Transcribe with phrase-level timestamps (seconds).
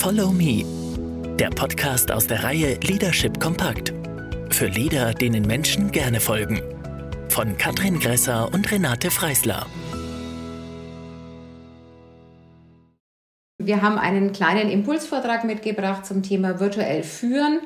[0.00, 0.64] Follow Me,
[1.36, 3.92] der Podcast aus der Reihe Leadership Kompakt.
[4.48, 6.62] Für Leader, denen Menschen gerne folgen.
[7.28, 9.66] Von Katrin Gresser und Renate Freisler.
[13.58, 17.60] Wir haben einen kleinen Impulsvortrag mitgebracht zum Thema virtuell führen.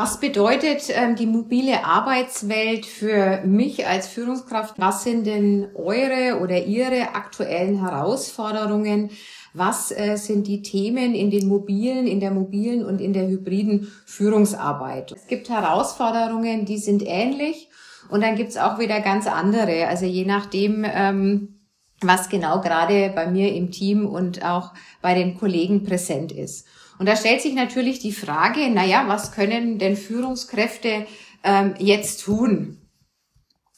[0.00, 4.74] Was bedeutet ähm, die mobile Arbeitswelt für mich als Führungskraft?
[4.78, 9.10] Was sind denn eure oder ihre aktuellen Herausforderungen?
[9.54, 13.92] Was äh, sind die Themen in den mobilen, in der mobilen und in der hybriden
[14.06, 15.10] Führungsarbeit?
[15.10, 17.68] Es gibt Herausforderungen, die sind ähnlich
[18.08, 19.88] und dann gibt's auch wieder ganz andere.
[19.88, 21.58] Also je nachdem, ähm,
[22.02, 26.68] was genau gerade bei mir im Team und auch bei den Kollegen präsent ist.
[26.98, 31.06] Und da stellt sich natürlich die Frage, naja, was können denn Führungskräfte
[31.44, 32.78] ähm, jetzt tun?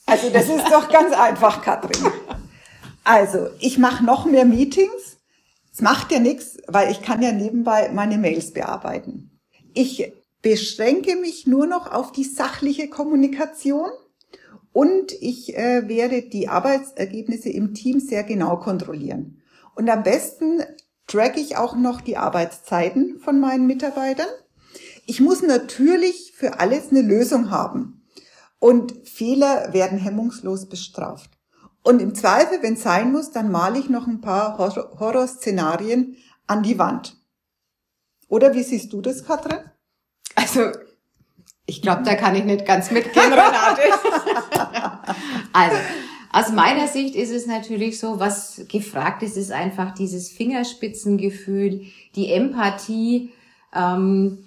[0.06, 2.10] Also das ist doch ganz einfach, Katrin.
[3.04, 5.18] Also ich mache noch mehr Meetings.
[5.72, 9.38] Es macht ja nichts, weil ich kann ja nebenbei meine Mails bearbeiten.
[9.72, 10.12] Ich
[10.42, 13.90] beschränke mich nur noch auf die sachliche Kommunikation
[14.72, 19.42] und ich äh, werde die Arbeitsergebnisse im Team sehr genau kontrollieren.
[19.74, 20.62] Und am besten
[21.10, 24.28] track ich auch noch die Arbeitszeiten von meinen Mitarbeitern.
[25.06, 28.06] Ich muss natürlich für alles eine Lösung haben.
[28.60, 31.30] Und Fehler werden hemmungslos bestraft.
[31.82, 36.16] Und im Zweifel, wenn es sein muss, dann male ich noch ein paar Horrorszenarien
[36.46, 37.16] an die Wand.
[38.28, 39.58] Oder wie siehst du das, Katrin?
[40.36, 40.70] Also,
[41.66, 43.82] ich glaube, da kann ich nicht ganz mitgehen, Renate.
[45.52, 45.76] also,
[46.32, 51.82] aus meiner Sicht ist es natürlich so, was gefragt ist, ist einfach dieses Fingerspitzengefühl,
[52.14, 53.30] die Empathie.
[53.74, 54.44] Ähm,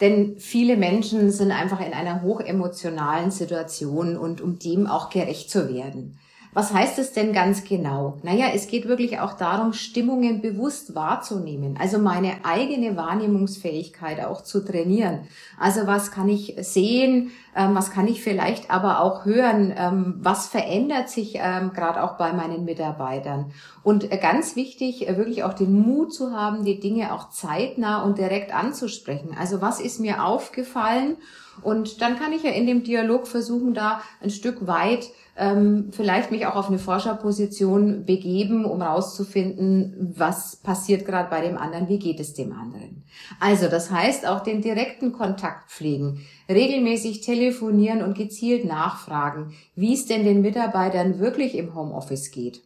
[0.00, 5.72] denn viele Menschen sind einfach in einer hochemotionalen Situation und um dem auch gerecht zu
[5.72, 6.18] werden.
[6.56, 8.16] Was heißt es denn ganz genau?
[8.22, 11.76] Naja, es geht wirklich auch darum, Stimmungen bewusst wahrzunehmen.
[11.78, 15.28] Also meine eigene Wahrnehmungsfähigkeit auch zu trainieren.
[15.60, 17.30] Also was kann ich sehen?
[17.54, 19.74] Ähm, was kann ich vielleicht aber auch hören?
[19.76, 23.52] Ähm, was verändert sich ähm, gerade auch bei meinen Mitarbeitern?
[23.82, 28.02] Und äh, ganz wichtig, äh, wirklich auch den Mut zu haben, die Dinge auch zeitnah
[28.02, 29.36] und direkt anzusprechen.
[29.38, 31.18] Also was ist mir aufgefallen?
[31.60, 36.30] Und dann kann ich ja in dem Dialog versuchen, da ein Stück weit ähm, vielleicht
[36.30, 41.98] mich auch auf eine Forscherposition begeben, um rauszufinden, was passiert gerade bei dem anderen, wie
[41.98, 43.04] geht es dem anderen.
[43.38, 50.06] Also das heißt auch den direkten Kontakt pflegen, regelmäßig telefonieren und gezielt nachfragen, wie es
[50.06, 52.62] denn den Mitarbeitern wirklich im Homeoffice geht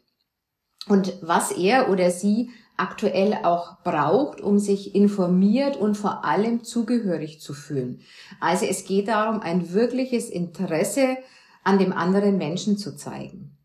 [0.89, 7.41] und was er oder sie aktuell auch braucht, um sich informiert und vor allem zugehörig
[7.41, 8.01] zu fühlen.
[8.41, 11.19] Also es geht darum, ein wirkliches Interesse
[11.65, 13.57] an dem anderen Menschen zu zeigen.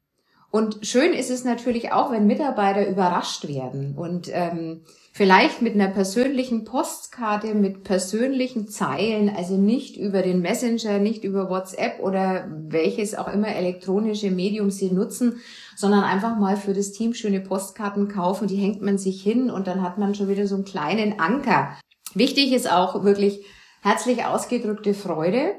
[0.56, 5.89] Und schön ist es natürlich auch, wenn Mitarbeiter überrascht werden und ähm, vielleicht mit einer
[5.89, 13.16] persönlichen Postkarte, mit persönlichen Zeilen, also nicht über den Messenger, nicht über WhatsApp oder welches
[13.16, 15.41] auch immer elektronische Medium sie nutzen,
[15.75, 19.67] sondern einfach mal für das Team schöne Postkarten kaufen, die hängt man sich hin und
[19.67, 21.77] dann hat man schon wieder so einen kleinen Anker.
[22.13, 23.45] Wichtig ist auch wirklich
[23.81, 25.56] herzlich ausgedrückte Freude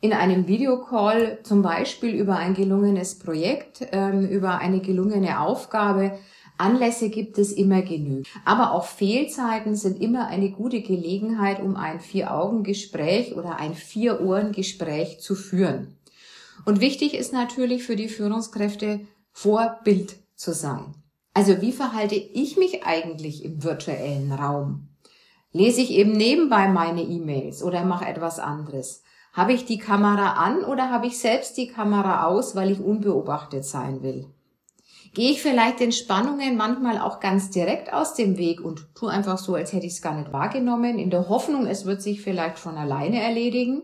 [0.00, 6.18] in einem Videocall zum Beispiel über ein gelungenes Projekt, ähm, über eine gelungene Aufgabe.
[6.56, 8.26] Anlässe gibt es immer genügend.
[8.44, 15.34] Aber auch Fehlzeiten sind immer eine gute Gelegenheit, um ein Vier-Augen-Gespräch oder ein Vier-Ohren-Gespräch zu
[15.34, 15.96] führen.
[16.64, 19.00] Und wichtig ist natürlich für die Führungskräfte,
[19.32, 20.94] Vorbild zu sein.
[21.34, 24.88] Also wie verhalte ich mich eigentlich im virtuellen Raum?
[25.52, 29.02] Lese ich eben nebenbei meine E-Mails oder mache etwas anderes?
[29.38, 33.64] Habe ich die Kamera an oder habe ich selbst die Kamera aus, weil ich unbeobachtet
[33.64, 34.26] sein will?
[35.14, 39.38] Gehe ich vielleicht den Spannungen manchmal auch ganz direkt aus dem Weg und tue einfach
[39.38, 42.58] so, als hätte ich es gar nicht wahrgenommen, in der Hoffnung, es wird sich vielleicht
[42.58, 43.82] von alleine erledigen?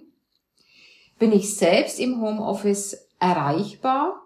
[1.20, 4.22] Bin ich selbst im Homeoffice erreichbar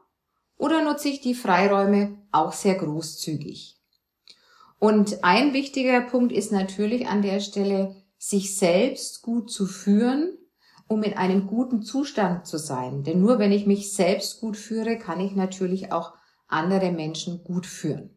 [0.56, 3.76] oder nutze ich die Freiräume auch sehr großzügig?
[4.78, 10.37] Und ein wichtiger Punkt ist natürlich an der Stelle, sich selbst gut zu führen
[10.88, 13.04] um in einem guten Zustand zu sein.
[13.04, 16.14] Denn nur wenn ich mich selbst gut führe, kann ich natürlich auch
[16.48, 18.10] andere Menschen gut führen.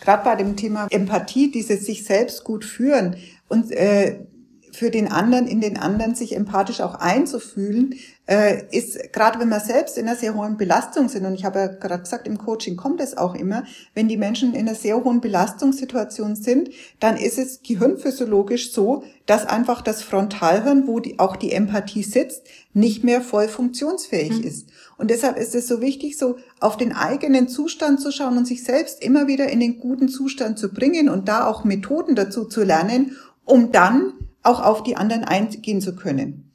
[0.00, 3.16] Gerade bei dem Thema Empathie, dieses sich selbst gut führen
[3.48, 4.26] und äh,
[4.72, 7.94] für den anderen, in den anderen sich empathisch auch einzufühlen,
[8.26, 11.58] äh, ist gerade wenn wir selbst in einer sehr hohen Belastung sind, und ich habe
[11.58, 13.64] ja gerade gesagt, im Coaching kommt es auch immer,
[13.94, 16.70] wenn die Menschen in einer sehr hohen Belastungssituation sind,
[17.00, 22.42] dann ist es gehirnphysiologisch so, dass einfach das Frontalhirn, wo die, auch die Empathie sitzt,
[22.72, 24.44] nicht mehr voll funktionsfähig mhm.
[24.44, 24.68] ist.
[24.96, 28.64] Und deshalb ist es so wichtig, so auf den eigenen Zustand zu schauen und sich
[28.64, 32.62] selbst immer wieder in den guten Zustand zu bringen und da auch Methoden dazu zu
[32.62, 36.50] lernen, um dann auch auf die anderen eingehen zu können.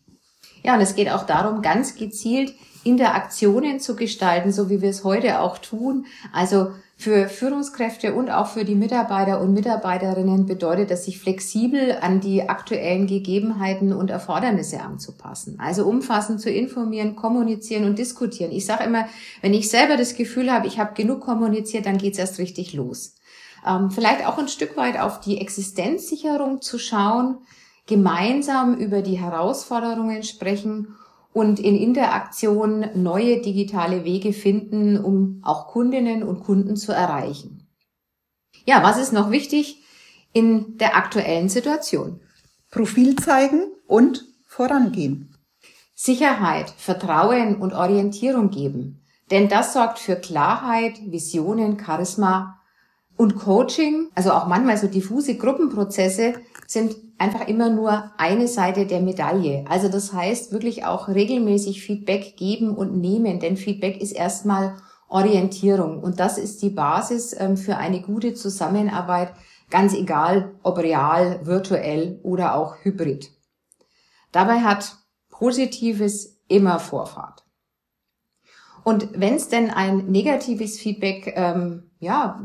[0.63, 2.53] Ja, und es geht auch darum, ganz gezielt
[2.83, 6.05] Interaktionen zu gestalten, so wie wir es heute auch tun.
[6.31, 12.21] Also für Führungskräfte und auch für die Mitarbeiter und Mitarbeiterinnen bedeutet das, sich flexibel an
[12.21, 15.59] die aktuellen Gegebenheiten und Erfordernisse anzupassen.
[15.59, 18.51] Also umfassend zu informieren, kommunizieren und diskutieren.
[18.51, 19.07] Ich sage immer,
[19.41, 23.15] wenn ich selber das Gefühl habe, ich habe genug kommuniziert, dann geht's erst richtig los.
[23.67, 27.37] Ähm, vielleicht auch ein Stück weit auf die Existenzsicherung zu schauen,
[27.87, 30.95] gemeinsam über die Herausforderungen sprechen
[31.33, 37.67] und in Interaktion neue digitale Wege finden, um auch Kundinnen und Kunden zu erreichen.
[38.65, 39.83] Ja, was ist noch wichtig
[40.33, 42.19] in der aktuellen Situation?
[42.69, 45.33] Profil zeigen und vorangehen.
[45.95, 49.01] Sicherheit, Vertrauen und Orientierung geben.
[49.31, 52.59] Denn das sorgt für Klarheit, Visionen, Charisma
[53.15, 56.35] und Coaching, also auch manchmal so diffuse Gruppenprozesse,
[56.67, 59.65] sind einfach immer nur eine Seite der Medaille.
[59.67, 64.77] Also das heißt wirklich auch regelmäßig Feedback geben und nehmen, denn Feedback ist erstmal
[65.09, 69.33] Orientierung und das ist die Basis ähm, für eine gute Zusammenarbeit,
[69.69, 73.31] ganz egal ob real, virtuell oder auch hybrid.
[74.31, 74.97] Dabei hat
[75.29, 77.43] Positives immer Vorfahrt.
[78.83, 82.41] Und wenn es denn ein negatives Feedback ähm, ja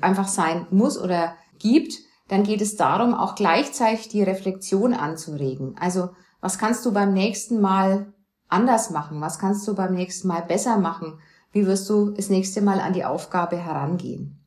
[0.00, 1.98] einfach sein muss oder gibt,
[2.32, 5.76] dann geht es darum, auch gleichzeitig die Reflexion anzuregen.
[5.78, 6.08] Also
[6.40, 8.14] was kannst du beim nächsten Mal
[8.48, 9.20] anders machen?
[9.20, 11.18] Was kannst du beim nächsten Mal besser machen?
[11.52, 14.38] Wie wirst du das nächste Mal an die Aufgabe herangehen?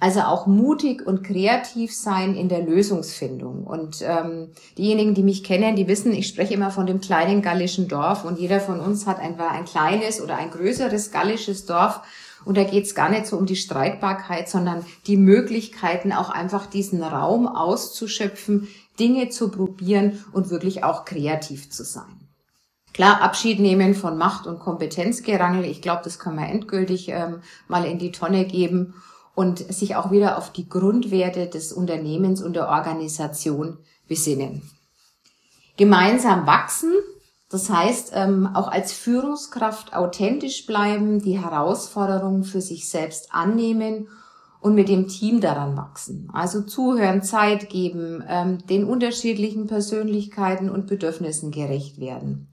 [0.00, 3.64] Also auch mutig und kreativ sein in der Lösungsfindung.
[3.64, 7.88] Und ähm, diejenigen, die mich kennen, die wissen, ich spreche immer von dem kleinen gallischen
[7.88, 12.00] Dorf und jeder von uns hat einfach ein kleines oder ein größeres gallisches Dorf
[12.44, 16.66] und da geht es gar nicht so um die Streitbarkeit, sondern die Möglichkeiten, auch einfach
[16.66, 18.68] diesen Raum auszuschöpfen,
[18.98, 22.28] Dinge zu probieren und wirklich auch kreativ zu sein.
[22.92, 25.64] Klar, Abschied nehmen von Macht- und Kompetenzgerangel.
[25.64, 28.94] Ich glaube, das kann man endgültig ähm, mal in die Tonne geben
[29.34, 34.62] und sich auch wieder auf die Grundwerte des Unternehmens und der Organisation besinnen.
[35.76, 36.92] Gemeinsam wachsen,
[37.50, 44.08] das heißt, ähm, auch als Führungskraft authentisch bleiben, die Herausforderungen für sich selbst annehmen
[44.60, 46.30] und mit dem Team daran wachsen.
[46.32, 52.48] Also zuhören, Zeit geben, ähm, den unterschiedlichen Persönlichkeiten und Bedürfnissen gerecht werden.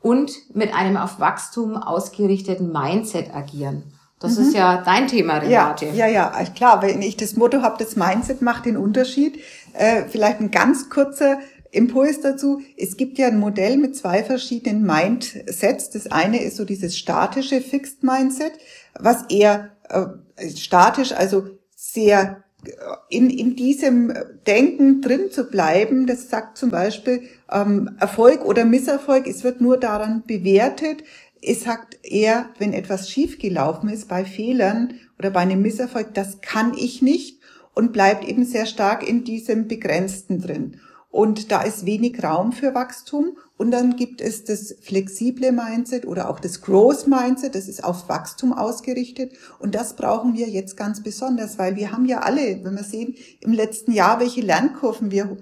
[0.00, 3.92] Und mit einem auf Wachstum ausgerichteten Mindset agieren.
[4.18, 4.44] Das mhm.
[4.44, 5.86] ist ja dein Thema, Renate.
[5.86, 6.80] Ja, ja, ja, klar.
[6.80, 9.38] Wenn ich das Motto habe, das Mindset macht den Unterschied.
[9.74, 11.38] Äh, vielleicht ein ganz kurzer
[11.72, 15.88] Impuls dazu, es gibt ja ein Modell mit zwei verschiedenen Mindsets.
[15.88, 18.52] Das eine ist so dieses statische Fixed Mindset,
[18.98, 22.70] was eher äh, statisch, also sehr äh,
[23.08, 24.12] in, in diesem
[24.46, 26.06] Denken drin zu bleiben.
[26.06, 29.26] Das sagt zum Beispiel ähm, Erfolg oder Misserfolg.
[29.26, 31.02] Es wird nur daran bewertet.
[31.40, 36.74] Es sagt eher, wenn etwas schiefgelaufen ist bei Fehlern oder bei einem Misserfolg, das kann
[36.76, 37.40] ich nicht
[37.74, 40.76] und bleibt eben sehr stark in diesem Begrenzten drin.
[41.12, 43.36] Und da ist wenig Raum für Wachstum.
[43.58, 48.08] Und dann gibt es das flexible Mindset oder auch das Growth Mindset, das ist auf
[48.08, 49.34] Wachstum ausgerichtet.
[49.58, 53.14] Und das brauchen wir jetzt ganz besonders, weil wir haben ja alle, wenn wir sehen,
[53.40, 55.36] im letzten Jahr, welche Lernkurven wir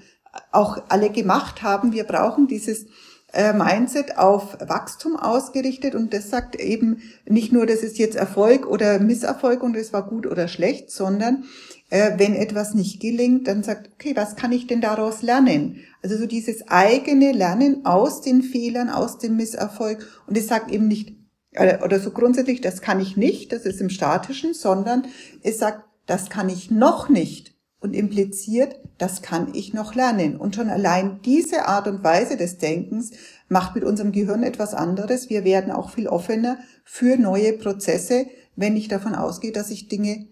[0.50, 2.87] auch alle gemacht haben, wir brauchen dieses
[3.33, 8.66] äh, Mindset auf Wachstum ausgerichtet und das sagt eben nicht nur, das ist jetzt Erfolg
[8.66, 11.45] oder Misserfolg und es war gut oder schlecht, sondern
[11.90, 15.80] äh, wenn etwas nicht gelingt, dann sagt, okay, was kann ich denn daraus lernen?
[16.02, 20.06] Also so dieses eigene Lernen aus den Fehlern, aus dem Misserfolg.
[20.26, 21.16] Und es sagt eben nicht,
[21.52, 25.06] äh, oder so grundsätzlich, das kann ich nicht, das ist im Statischen, sondern
[25.42, 30.37] es sagt, das kann ich noch nicht und impliziert, das kann ich noch lernen.
[30.37, 33.12] Und schon allein diese Art und Weise des Denkens
[33.49, 35.30] macht mit unserem Gehirn etwas anderes.
[35.30, 40.26] Wir werden auch viel offener für neue Prozesse, wenn ich davon ausgehe, dass ich Dinge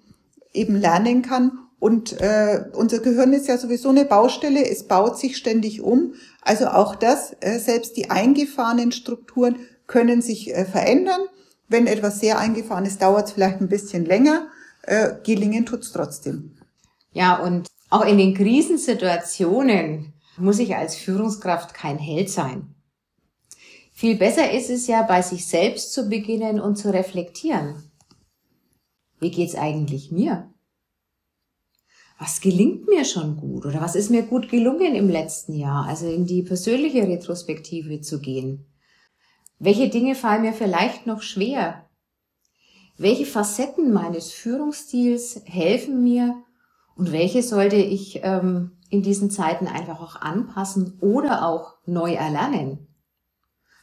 [0.58, 1.58] eben lernen kann.
[1.80, 6.14] Und äh, unser Gehirn ist ja sowieso eine Baustelle, es baut sich ständig um.
[6.42, 11.20] Also auch das, äh, selbst die eingefahrenen Strukturen können sich äh, verändern.
[11.68, 14.48] Wenn etwas sehr eingefahren ist, dauert es vielleicht ein bisschen länger.
[14.82, 16.56] Äh, gelingen tut's trotzdem.
[17.12, 22.74] Ja, und auch in den Krisensituationen muss ich als Führungskraft kein Held sein.
[23.92, 27.87] Viel besser ist es ja, bei sich selbst zu beginnen und zu reflektieren.
[29.20, 30.52] Wie geht's eigentlich mir?
[32.18, 35.86] Was gelingt mir schon gut oder was ist mir gut gelungen im letzten Jahr?
[35.86, 38.66] Also in die persönliche Retrospektive zu gehen.
[39.60, 41.88] Welche Dinge fallen mir vielleicht noch schwer?
[42.96, 46.42] Welche Facetten meines Führungsstils helfen mir,
[46.98, 52.88] Und welche sollte ich ähm, in diesen Zeiten einfach auch anpassen oder auch neu erlernen?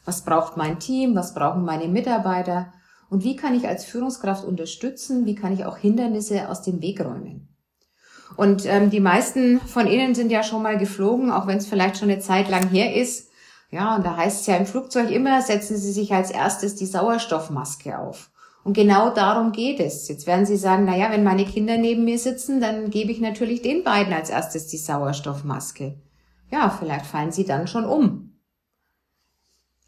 [0.04, 1.16] Was braucht mein Team?
[1.16, 2.74] Was brauchen meine Mitarbeiter?
[3.10, 5.26] Und wie kann ich als Führungskraft unterstützen?
[5.26, 7.50] Wie kann ich auch Hindernisse aus dem Weg räumen?
[8.36, 11.98] Und ähm, die meisten von Ihnen sind ja schon mal geflogen, auch wenn es vielleicht
[11.98, 13.30] schon eine Zeit lang her ist.
[13.72, 16.86] Ja, und da heißt es ja im Flugzeug immer, setzen Sie sich als erstes die
[16.86, 18.32] Sauerstoffmaske auf.
[18.64, 20.08] Und genau darum geht es.
[20.08, 23.22] Jetzt werden Sie sagen, na ja, wenn meine Kinder neben mir sitzen, dann gebe ich
[23.22, 25.96] natürlich den beiden als erstes die Sauerstoffmaske.
[26.52, 28.35] Ja, vielleicht fallen sie dann schon um.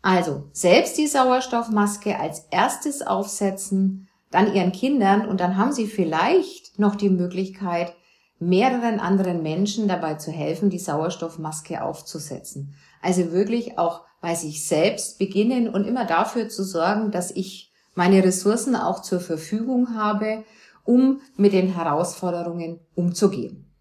[0.01, 6.79] Also selbst die Sauerstoffmaske als erstes aufsetzen, dann ihren Kindern und dann haben sie vielleicht
[6.79, 7.95] noch die Möglichkeit,
[8.39, 12.75] mehreren anderen Menschen dabei zu helfen, die Sauerstoffmaske aufzusetzen.
[13.01, 18.23] Also wirklich auch bei sich selbst beginnen und immer dafür zu sorgen, dass ich meine
[18.23, 20.43] Ressourcen auch zur Verfügung habe,
[20.83, 23.71] um mit den Herausforderungen umzugehen.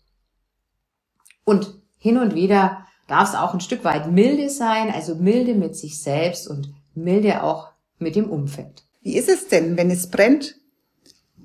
[1.45, 5.77] Und hin und wieder darf es auch ein Stück weit milde sein, also milde mit
[5.77, 8.85] sich selbst und milde auch mit dem Umfeld.
[9.03, 10.57] Wie ist es denn, wenn es brennt?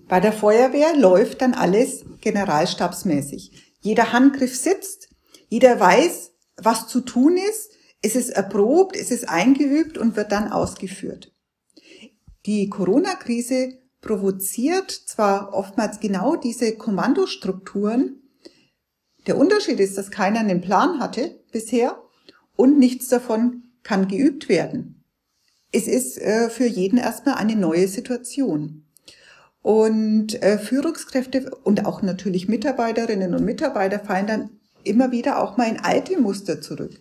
[0.07, 3.51] Bei der Feuerwehr läuft dann alles generalstabsmäßig.
[3.81, 5.09] Jeder Handgriff sitzt,
[5.47, 10.51] jeder weiß, was zu tun ist, es ist erprobt, es ist eingeübt und wird dann
[10.51, 11.33] ausgeführt.
[12.45, 18.23] Die Corona-Krise provoziert zwar oftmals genau diese Kommandostrukturen,
[19.27, 22.01] der Unterschied ist, dass keiner einen Plan hatte bisher
[22.55, 25.03] und nichts davon kann geübt werden.
[25.71, 28.85] Es ist äh, für jeden erstmal eine neue Situation.
[29.61, 34.49] Und äh, Führungskräfte und auch natürlich Mitarbeiterinnen und Mitarbeiter fallen dann
[34.83, 36.99] immer wieder auch mal in alte Muster zurück.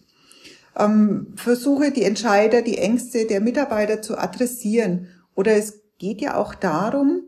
[0.76, 5.08] Ähm, versuche die Entscheider, die Ängste der Mitarbeiter zu adressieren.
[5.34, 7.22] Oder es geht ja auch darum,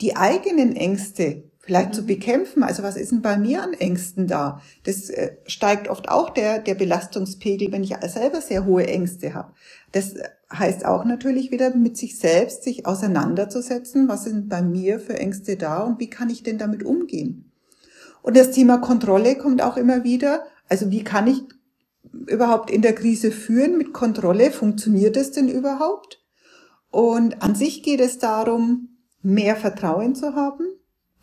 [0.00, 1.94] die eigenen Ängste vielleicht mhm.
[1.94, 2.62] zu bekämpfen.
[2.62, 4.60] Also was ist denn bei mir an Ängsten da?
[4.84, 9.52] Das äh, steigt oft auch der, der Belastungspegel, wenn ich selber sehr hohe Ängste habe.
[9.92, 10.14] Das
[10.52, 14.08] heißt auch natürlich wieder mit sich selbst sich auseinanderzusetzen.
[14.08, 17.50] Was sind bei mir für Ängste da und wie kann ich denn damit umgehen?
[18.22, 20.44] Und das Thema Kontrolle kommt auch immer wieder.
[20.68, 21.42] Also wie kann ich
[22.26, 24.50] überhaupt in der Krise führen mit Kontrolle?
[24.50, 26.22] Funktioniert es denn überhaupt?
[26.90, 28.88] Und an sich geht es darum,
[29.22, 30.64] mehr Vertrauen zu haben,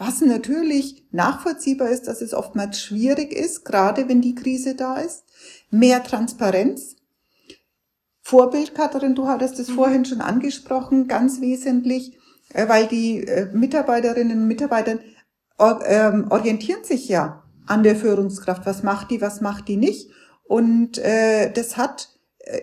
[0.04, 5.26] was natürlich nachvollziehbar ist, dass es oftmals schwierig ist, gerade wenn die Krise da ist.
[5.70, 6.96] Mehr Transparenz.
[8.24, 9.76] Vorbild, Katharin, du hattest es mhm.
[9.76, 12.18] vorhin schon angesprochen, ganz wesentlich,
[12.54, 14.98] äh, weil die äh, Mitarbeiterinnen und Mitarbeiter
[15.86, 18.66] ähm, orientieren sich ja an der Führungskraft.
[18.66, 20.10] Was macht die, was macht die nicht?
[20.44, 22.10] Und äh, das hat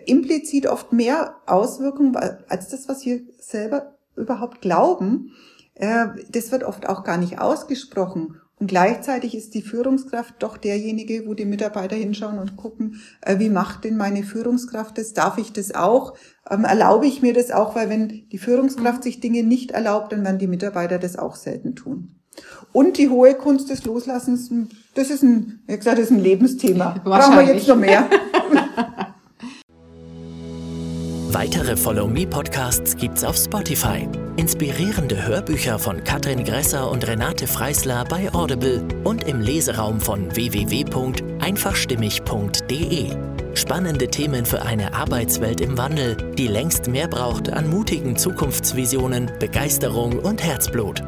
[0.05, 5.31] implizit oft mehr Auswirkungen als das, was wir selber überhaupt glauben.
[5.79, 8.39] Äh, das wird oft auch gar nicht ausgesprochen.
[8.59, 13.49] Und gleichzeitig ist die Führungskraft doch derjenige, wo die Mitarbeiter hinschauen und gucken, äh, wie
[13.49, 15.13] macht denn meine Führungskraft das?
[15.13, 16.15] Darf ich das auch?
[16.49, 17.75] Ähm, erlaube ich mir das auch?
[17.75, 21.75] Weil wenn die Führungskraft sich Dinge nicht erlaubt, dann werden die Mitarbeiter das auch selten
[21.75, 22.15] tun.
[22.73, 24.51] Und die hohe Kunst des Loslassens,
[24.93, 26.95] das ist ein, wie gesagt, das ist ein Lebensthema.
[27.03, 28.09] Brauchen wir jetzt noch mehr.
[31.39, 34.05] Weitere Follow Me Podcasts gibt's auf Spotify.
[34.35, 43.15] Inspirierende Hörbücher von Katrin Gresser und Renate Freisler bei Audible und im Leseraum von www.einfachstimmig.de.
[43.53, 50.19] Spannende Themen für eine Arbeitswelt im Wandel, die längst mehr braucht an mutigen Zukunftsvisionen, Begeisterung
[50.19, 51.01] und Herzblut.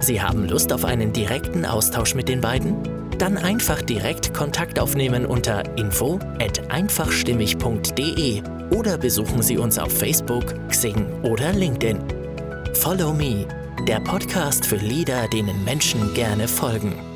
[0.00, 2.97] Sie haben Lust auf einen direkten Austausch mit den beiden?
[3.18, 10.54] Dann einfach direkt Kontakt aufnehmen unter info at einfachstimmig.de oder besuchen Sie uns auf Facebook,
[10.68, 11.98] Xing oder LinkedIn.
[12.74, 13.46] Follow Me,
[13.88, 17.07] der Podcast für Leader, denen Menschen gerne folgen.